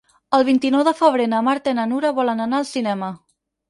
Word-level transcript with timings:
El 0.37 0.45
vint-i-nou 0.47 0.85
de 0.87 0.93
febrer 1.03 1.29
na 1.35 1.43
Marta 1.51 1.77
i 1.77 1.81
na 1.83 1.87
Nura 1.95 2.15
volen 2.25 2.45
anar 2.51 2.63
al 2.65 2.71
cinema. 2.75 3.17